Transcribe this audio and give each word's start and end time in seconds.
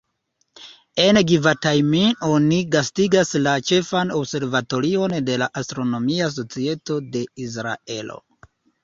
En 1.01 1.17
Givatajim 1.31 1.91
oni 2.27 2.57
gastigas 2.75 3.33
la 3.47 3.53
ĉefan 3.71 4.13
observatorion 4.21 5.13
de 5.29 5.37
la 5.43 5.49
Astronomia 5.63 6.31
Societo 6.39 6.99
de 7.17 7.23
Israelo. 7.45 8.19